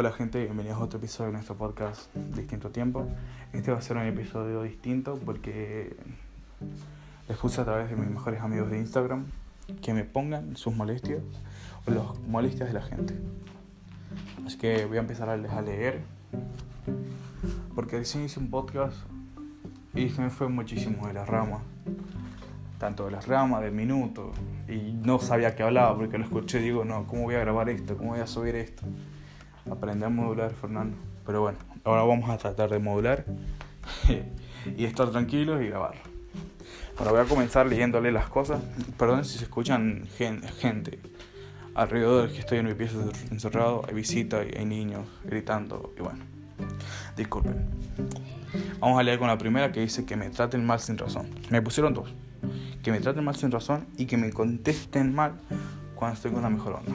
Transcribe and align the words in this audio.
Hola 0.00 0.12
gente, 0.12 0.40
bienvenidos 0.44 0.78
a 0.78 0.84
otro 0.84 1.00
episodio 1.00 1.26
de 1.26 1.32
nuestro 1.32 1.56
podcast 1.56 2.14
Distinto 2.14 2.70
Tiempo. 2.70 3.08
Este 3.52 3.72
va 3.72 3.78
a 3.78 3.80
ser 3.80 3.96
un 3.96 4.04
episodio 4.04 4.62
distinto 4.62 5.18
porque 5.26 5.96
les 7.28 7.36
puse 7.36 7.60
a 7.60 7.64
través 7.64 7.90
de 7.90 7.96
mis 7.96 8.08
mejores 8.08 8.40
amigos 8.40 8.70
de 8.70 8.78
Instagram 8.78 9.26
que 9.82 9.92
me 9.94 10.04
pongan 10.04 10.54
sus 10.54 10.72
molestias 10.72 11.24
o 11.84 11.90
las 11.90 12.16
molestias 12.28 12.68
de 12.68 12.74
la 12.74 12.82
gente. 12.82 13.12
Así 14.46 14.56
que 14.56 14.84
voy 14.84 14.98
a 14.98 15.00
empezar 15.00 15.28
a 15.30 15.36
leer 15.36 16.02
porque 17.74 17.98
recién 17.98 18.24
hice 18.24 18.38
un 18.38 18.50
podcast 18.50 18.98
y 19.96 20.10
me 20.16 20.30
fue 20.30 20.48
muchísimo 20.48 21.08
de 21.08 21.14
la 21.14 21.24
rama 21.24 21.62
tanto 22.78 23.06
de 23.06 23.10
las 23.10 23.26
ramas, 23.26 23.62
del 23.62 23.72
minuto, 23.72 24.30
y 24.68 24.92
no 24.92 25.18
sabía 25.18 25.56
qué 25.56 25.64
hablaba 25.64 25.96
porque 25.96 26.18
lo 26.18 26.22
escuché 26.22 26.60
digo, 26.60 26.84
no, 26.84 27.08
¿cómo 27.08 27.22
voy 27.22 27.34
a 27.34 27.40
grabar 27.40 27.68
esto? 27.68 27.96
¿Cómo 27.96 28.10
voy 28.10 28.20
a 28.20 28.28
subir 28.28 28.54
esto? 28.54 28.84
Aprendí 29.70 30.04
a 30.04 30.08
modular, 30.08 30.52
Fernando. 30.52 30.96
Pero 31.26 31.42
bueno, 31.42 31.58
ahora 31.84 32.02
vamos 32.02 32.30
a 32.30 32.38
tratar 32.38 32.70
de 32.70 32.78
modular 32.78 33.24
y 34.76 34.84
estar 34.84 35.10
tranquilos 35.10 35.62
y 35.62 35.66
grabar. 35.66 35.94
Bueno, 36.96 37.12
voy 37.12 37.20
a 37.20 37.24
comenzar 37.24 37.66
leyéndole 37.66 38.10
las 38.12 38.28
cosas. 38.28 38.60
Perdón 38.98 39.24
si 39.24 39.38
se 39.38 39.44
escuchan 39.44 40.06
gente 40.16 40.98
alrededor 41.74 42.30
que 42.30 42.38
estoy 42.40 42.58
en 42.58 42.66
mi 42.66 42.74
pieza 42.74 42.96
encerrado, 43.30 43.84
hay 43.86 43.94
visita 43.94 44.42
y 44.44 44.58
hay 44.58 44.64
niños 44.64 45.06
gritando 45.24 45.92
y 45.96 46.02
bueno, 46.02 46.24
disculpen. 47.16 47.66
Vamos 48.80 48.98
a 48.98 49.02
leer 49.02 49.18
con 49.18 49.28
la 49.28 49.38
primera 49.38 49.70
que 49.70 49.80
dice 49.80 50.04
que 50.04 50.16
me 50.16 50.28
traten 50.30 50.66
mal 50.66 50.80
sin 50.80 50.98
razón. 50.98 51.28
Me 51.50 51.62
pusieron 51.62 51.94
dos 51.94 52.12
que 52.82 52.92
me 52.92 53.00
traten 53.00 53.24
mal 53.24 53.36
sin 53.36 53.50
razón 53.50 53.86
y 53.96 54.06
que 54.06 54.16
me 54.16 54.32
contesten 54.32 55.14
mal 55.14 55.34
cuando 55.94 56.14
estoy 56.16 56.32
con 56.32 56.42
la 56.42 56.50
mejor 56.50 56.74
onda. 56.74 56.92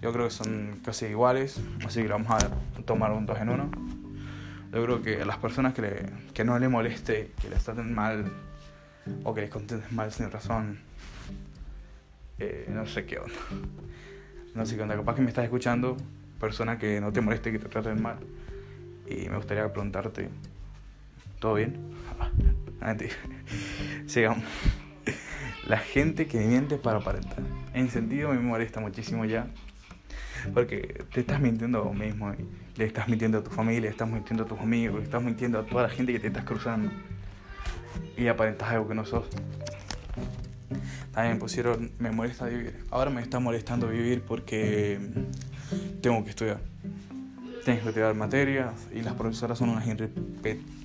Yo 0.00 0.12
creo 0.12 0.26
que 0.26 0.30
son 0.30 0.80
casi 0.84 1.06
iguales, 1.06 1.60
así 1.84 2.02
que 2.02 2.08
vamos 2.08 2.30
a 2.30 2.48
tomar 2.84 3.12
un 3.12 3.26
dos 3.26 3.38
en 3.38 3.50
uno. 3.50 3.70
Yo 4.72 4.84
creo 4.84 5.02
que 5.02 5.22
a 5.22 5.24
las 5.24 5.36
personas 5.38 5.74
que, 5.74 6.10
que 6.32 6.44
no 6.44 6.58
le 6.58 6.68
moleste 6.68 7.32
que 7.40 7.50
les 7.50 7.62
traten 7.64 7.92
mal 7.94 8.32
o 9.24 9.34
que 9.34 9.42
les 9.42 9.50
contesten 9.50 9.94
mal 9.94 10.12
sin 10.12 10.30
razón, 10.30 10.78
eh, 12.38 12.66
no 12.70 12.86
sé 12.86 13.04
qué 13.04 13.18
onda. 13.18 13.34
No 14.54 14.64
sé 14.66 14.76
qué 14.76 14.82
onda, 14.82 14.96
capaz 14.96 15.14
que 15.14 15.22
me 15.22 15.28
estás 15.28 15.44
escuchando, 15.44 15.96
persona 16.40 16.78
que 16.78 17.00
no 17.00 17.12
te 17.12 17.20
moleste 17.20 17.52
que 17.52 17.58
te 17.58 17.68
traten 17.68 18.00
mal. 18.00 18.16
Y 19.06 19.28
me 19.28 19.36
gustaría 19.36 19.70
preguntarte, 19.72 20.28
¿todo 21.38 21.54
bien? 21.54 21.76
Sigamos. 24.06 24.44
La 25.66 25.78
gente 25.78 26.26
que 26.26 26.38
miente 26.38 26.76
para 26.76 26.98
aparentar. 26.98 27.40
En 27.74 27.90
sentido 27.90 28.30
me 28.30 28.40
molesta 28.40 28.80
muchísimo 28.80 29.24
ya. 29.24 29.46
Porque 30.54 31.04
te 31.12 31.20
estás 31.20 31.40
mintiendo 31.40 31.78
a 31.78 31.82
vos 31.82 31.96
mismo. 31.96 32.32
le 32.76 32.84
estás 32.84 33.08
mintiendo 33.08 33.38
a 33.38 33.42
tu 33.42 33.50
familia, 33.50 33.90
estás 33.90 34.08
mintiendo 34.08 34.44
a 34.44 34.46
tus 34.46 34.58
amigos, 34.58 34.98
le 34.98 35.04
estás 35.04 35.22
mintiendo 35.22 35.58
a 35.58 35.66
toda 35.66 35.84
la 35.84 35.88
gente 35.88 36.12
que 36.12 36.20
te 36.20 36.28
estás 36.28 36.44
cruzando. 36.44 36.90
Y 38.16 38.26
aparentas 38.28 38.68
algo 38.70 38.88
que 38.88 38.94
no 38.94 39.04
sos. 39.04 39.26
También 41.12 41.38
pusieron, 41.38 41.90
me 41.98 42.10
molesta 42.10 42.46
vivir. 42.46 42.84
Ahora 42.90 43.10
me 43.10 43.20
está 43.20 43.40
molestando 43.40 43.88
vivir 43.88 44.22
porque 44.22 44.98
tengo 46.00 46.22
que 46.24 46.30
estudiar. 46.30 46.60
Tengo 47.64 47.82
que 47.82 47.88
estudiar 47.88 48.14
materias 48.14 48.72
y 48.94 49.02
las 49.02 49.14
profesoras 49.14 49.58
son 49.58 49.70
unas 49.70 49.86
irrespetables 49.86 50.80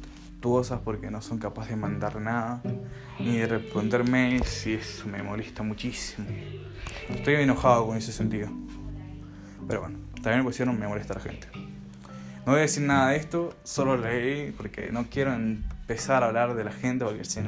porque 0.84 1.10
no 1.10 1.24
son 1.24 1.40
capaces 1.40 1.72
de 1.72 1.76
mandar 1.76 2.22
nada 2.22 2.62
ni 3.20 3.40
de 3.40 3.48
responder 3.48 4.08
mails 4.08 4.68
y 4.68 4.74
eso 4.74 5.08
me 5.08 5.24
molesta 5.24 5.64
muchísimo. 5.64 6.28
Estoy 7.10 7.36
enojado 7.36 7.88
con 7.88 7.98
ese 7.98 8.12
sentido. 8.12 8.50
Pero 9.68 9.82
bueno, 9.82 9.98
también 10.16 10.40
me 10.40 10.44
pusieron 10.44 10.80
me 10.80 10.88
molesta 10.88 11.16
la 11.16 11.22
gente. 11.22 11.48
No 12.46 12.52
voy 12.52 12.60
a 12.60 12.62
decir 12.62 12.84
nada 12.84 13.10
de 13.10 13.18
esto, 13.18 13.56
solo 13.64 13.98
leí 13.98 14.52
porque 14.52 14.92
no 14.92 15.06
quiero 15.10 15.34
empezar 15.34 16.24
a 16.24 16.28
hablar 16.28 16.54
de 16.54 16.64
la 16.64 16.72
gente 16.72 17.04
porque 17.04 17.26
si 17.26 17.40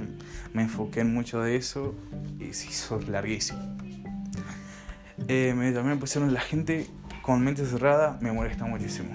me 0.53 0.63
enfoqué 0.63 1.01
en 1.01 1.13
mucho 1.13 1.39
de 1.39 1.55
eso 1.55 1.93
y 2.39 2.53
se 2.53 2.69
hizo 2.69 2.99
larguísimo. 3.01 3.77
Eh, 5.27 5.53
me 5.53 5.95
pusieron 5.97 6.33
la 6.33 6.41
gente 6.41 6.87
con 7.21 7.43
mente 7.43 7.65
cerrada, 7.65 8.17
me 8.21 8.31
molesta 8.31 8.65
muchísimo. 8.65 9.09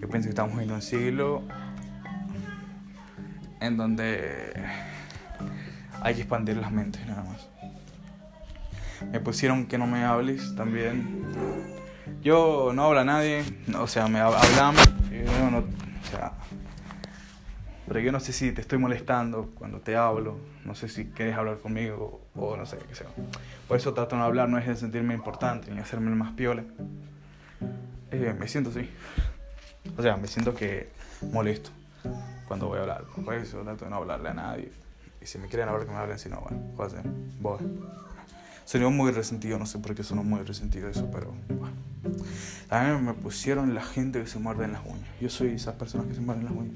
Yo 0.00 0.08
pienso 0.08 0.26
que 0.26 0.30
estamos 0.30 0.62
en 0.62 0.70
un 0.70 0.80
siglo 0.80 1.42
en 3.60 3.76
donde 3.76 4.52
hay 6.00 6.14
que 6.14 6.20
expandir 6.20 6.56
las 6.56 6.70
mentes 6.70 7.04
nada 7.06 7.24
más. 7.24 7.48
Me 9.10 9.20
pusieron 9.20 9.66
que 9.66 9.78
no 9.78 9.86
me 9.86 10.04
hables 10.04 10.54
también. 10.56 11.24
Yo 12.22 12.72
no 12.74 12.84
hablo 12.84 13.00
a 13.00 13.04
nadie, 13.04 13.44
o 13.78 13.86
sea, 13.86 14.08
me 14.08 14.18
hablan, 14.20 14.74
yo 15.10 15.50
no, 15.50 15.58
o 15.58 16.10
sea, 16.10 16.32
pero 17.88 18.00
yo 18.00 18.12
no 18.12 18.20
sé 18.20 18.34
si 18.34 18.52
te 18.52 18.60
estoy 18.60 18.78
molestando 18.78 19.50
cuando 19.54 19.80
te 19.80 19.96
hablo, 19.96 20.38
no 20.66 20.74
sé 20.74 20.88
si 20.88 21.06
quieres 21.06 21.36
hablar 21.36 21.58
conmigo 21.58 22.20
o 22.34 22.54
no 22.54 22.66
sé 22.66 22.76
qué 22.86 22.94
sea. 22.94 23.06
Por 23.66 23.78
eso 23.78 23.94
trato 23.94 24.14
de 24.14 24.20
no 24.20 24.26
hablar, 24.26 24.48
no 24.50 24.58
es 24.58 24.66
de 24.66 24.76
sentirme 24.76 25.14
importante 25.14 25.70
ni 25.70 25.80
hacerme 25.80 26.10
el 26.10 26.16
más 26.16 26.32
piola. 26.32 26.64
Eh, 28.10 28.34
me 28.38 28.46
siento 28.46 28.70
así. 28.70 28.90
O 29.96 30.02
sea, 30.02 30.18
me 30.18 30.26
siento 30.28 30.54
que 30.54 30.90
molesto 31.32 31.70
cuando 32.46 32.68
voy 32.68 32.78
a 32.78 32.82
hablar. 32.82 33.04
Por 33.24 33.34
eso 33.34 33.62
trato 33.62 33.86
de 33.86 33.90
no 33.90 33.96
hablarle 33.96 34.28
a 34.28 34.34
nadie. 34.34 34.70
Y 35.22 35.26
si 35.26 35.38
me 35.38 35.48
quieren 35.48 35.68
hablar, 35.68 35.86
que 35.86 35.92
me 35.92 35.98
hablen, 35.98 36.18
si 36.18 36.28
no, 36.28 36.40
bueno, 36.40 36.60
joder, 36.76 37.02
voy. 37.40 37.58
Sería 38.68 38.90
muy 38.90 39.12
resentido, 39.12 39.58
no 39.58 39.64
sé 39.64 39.78
por 39.78 39.94
qué 39.94 40.02
sonó 40.02 40.22
muy 40.22 40.42
resentido 40.42 40.90
eso, 40.90 41.10
pero 41.10 41.32
bueno. 41.48 41.72
También 42.68 43.02
me 43.02 43.14
pusieron 43.14 43.74
la 43.74 43.82
gente 43.82 44.20
que 44.20 44.26
se 44.26 44.38
muerde 44.38 44.66
en 44.66 44.72
las 44.72 44.84
uñas. 44.84 45.08
Yo 45.22 45.30
soy 45.30 45.52
esas 45.52 45.76
personas 45.76 46.06
que 46.06 46.14
se 46.14 46.20
muerden 46.20 46.44
las 46.44 46.52
uñas. 46.52 46.74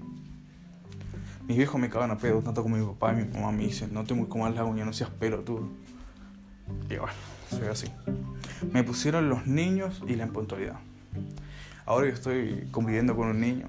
Mis 1.47 1.59
viejos 1.59 1.79
me 1.79 1.91
cagan 1.91 2.11
a 2.11 2.17
pedo, 2.17 2.41
tanto 2.41 2.63
como 2.63 2.79
mi 2.79 2.87
papá 2.87 3.13
y 3.13 3.17
mi 3.17 3.25
mamá 3.35 3.53
me 3.53 3.65
dicen, 3.65 3.93
no 3.93 4.05
te 4.05 4.15
muy 4.15 4.27
comas 4.27 4.55
las 4.55 4.67
uñas, 4.67 4.87
no 4.87 4.95
seas 4.95 5.11
pelotudo. 5.11 5.69
Y 6.89 6.97
bueno, 6.97 7.13
soy 7.51 7.69
así. 7.69 7.89
Me 8.73 8.83
pusieron 8.85 9.29
los 9.29 9.47
niños 9.47 10.03
y 10.09 10.17
la 10.17 10.25
impuntualidad. 10.25 10.81
Ahora 11.85 12.07
que 12.07 12.15
estoy 12.15 12.69
conviviendo 12.71 13.15
con 13.15 13.29
un 13.29 13.39
niño, 13.39 13.69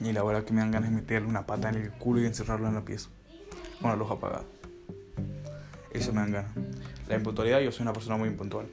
y 0.00 0.12
la 0.12 0.22
verdad 0.22 0.44
que 0.44 0.52
me 0.52 0.60
dan 0.60 0.72
ganas 0.72 0.90
de 0.90 0.96
meterle 0.96 1.26
una 1.26 1.46
pata 1.46 1.70
en 1.70 1.76
el 1.76 1.90
culo 1.90 2.20
y 2.20 2.26
encerrarlo 2.26 2.68
en 2.68 2.74
la 2.74 2.84
pieza. 2.84 3.08
La 3.80 3.96
luz 3.96 4.10
apagada. 4.10 4.44
Eso 5.92 6.12
me 6.12 6.20
dan 6.20 6.32
ganas. 6.32 6.52
La 7.08 7.16
impuntualidad, 7.16 7.60
yo 7.60 7.72
soy 7.72 7.82
una 7.82 7.92
persona 7.92 8.16
muy 8.16 8.28
impuntual. 8.28 8.66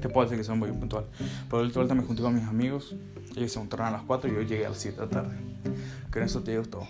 Te 0.00 0.08
puedo 0.08 0.26
decir 0.26 0.38
que 0.38 0.44
soy 0.44 0.56
muy 0.56 0.68
impuntual. 0.68 1.06
Por 1.48 1.64
el 1.64 1.70
vuelta 1.70 1.94
me 1.94 2.02
junté 2.02 2.22
con 2.22 2.34
mis 2.34 2.44
amigos. 2.44 2.96
Ellos 3.36 3.52
se 3.52 3.58
juntaron 3.58 3.86
a 3.86 3.90
las 3.90 4.02
4 4.02 4.30
y 4.30 4.34
yo 4.34 4.42
llegué 4.42 4.66
a 4.66 4.70
las 4.70 4.78
7 4.78 4.96
de 4.96 5.06
la 5.06 5.10
tarde. 5.10 5.36
Con 6.10 6.22
eso 6.22 6.42
te 6.42 6.50
digo 6.52 6.64
todo. 6.64 6.88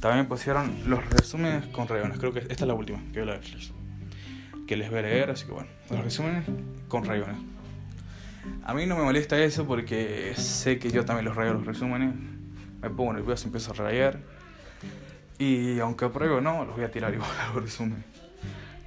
También 0.00 0.26
pusieron 0.26 0.70
los 0.86 1.08
resúmenes 1.10 1.66
con 1.66 1.88
rayones. 1.88 2.18
Creo 2.18 2.32
que 2.32 2.40
esta 2.40 2.52
es 2.52 2.62
la 2.62 2.74
última 2.74 2.98
que 3.12 3.20
voy 3.20 3.30
a 3.30 3.32
leerles. 3.36 3.72
Que 4.66 4.76
les 4.76 4.90
voy 4.90 4.98
a 4.98 5.02
leer, 5.02 5.30
así 5.30 5.46
que 5.46 5.52
bueno. 5.52 5.68
Los 5.90 6.04
resúmenes 6.04 6.44
con 6.88 7.04
rayones. 7.04 7.36
A 8.64 8.74
mí 8.74 8.86
no 8.86 8.96
me 8.96 9.04
molesta 9.04 9.42
eso 9.42 9.66
porque 9.66 10.34
sé 10.36 10.78
que 10.78 10.90
yo 10.90 11.04
también 11.04 11.24
los 11.24 11.36
rayo 11.36 11.54
los 11.54 11.64
resúmenes. 11.64 12.14
Me 12.80 12.90
pongo 12.90 13.12
nervioso, 13.12 13.46
empiezo 13.46 13.70
a 13.72 13.74
rayar. 13.74 14.18
Y 15.42 15.80
aunque 15.80 16.04
apruebo 16.04 16.40
no, 16.40 16.64
los 16.64 16.76
voy 16.76 16.84
a 16.84 16.90
tirar 16.92 17.12
igual 17.12 17.28
los. 17.56 17.80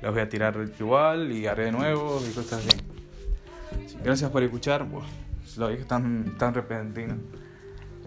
Los 0.02 0.14
voy 0.14 0.22
a 0.22 0.30
tirar 0.30 0.56
igual 0.80 1.30
y 1.34 1.48
haré 1.48 1.66
de 1.66 1.72
nuevo 1.74 2.22
y 2.26 2.32
cosas 2.32 2.66
así. 2.66 3.98
Gracias 4.02 4.32
por 4.32 4.42
escuchar, 4.42 4.88
pues 4.88 5.58
lo 5.58 5.68
dije 5.68 5.84
tan, 5.84 6.38
tan 6.38 6.54
repentino. 6.54 7.16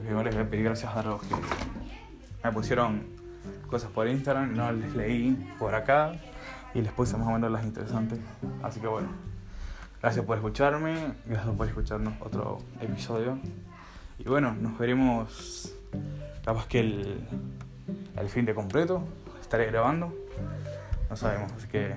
Les 0.02 0.14
voy 0.14 0.26
a 0.26 0.48
pedir 0.48 0.64
gracias 0.64 0.96
a 0.96 1.02
los 1.02 1.20
que 1.20 1.34
me 2.42 2.52
pusieron 2.52 3.02
cosas 3.68 3.90
por 3.90 4.08
Instagram, 4.08 4.54
no 4.54 4.72
les 4.72 4.96
leí 4.96 5.36
por 5.58 5.74
acá 5.74 6.12
y 6.72 6.80
les 6.80 6.92
puse 6.92 7.18
más 7.18 7.28
o 7.28 7.32
menos 7.32 7.50
las 7.50 7.64
interesantes. 7.64 8.18
Así 8.62 8.80
que 8.80 8.86
bueno. 8.86 9.08
Gracias 10.00 10.24
por 10.24 10.36
escucharme, 10.38 11.16
gracias 11.26 11.54
por 11.54 11.66
escucharnos 11.66 12.14
otro 12.20 12.60
episodio. 12.80 13.38
Y 14.18 14.24
bueno, 14.24 14.54
nos 14.54 14.78
veremos 14.78 15.74
capaz 16.44 16.66
que 16.66 16.80
el, 16.80 17.26
el 18.16 18.28
fin 18.28 18.44
de 18.44 18.54
completo. 18.54 19.02
Estaré 19.40 19.66
grabando. 19.66 20.14
No 21.08 21.16
sabemos, 21.16 21.52
así 21.52 21.68
que 21.68 21.94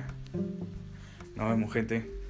nos 1.35 1.49
vemos 1.49 1.73
gente. 1.73 2.20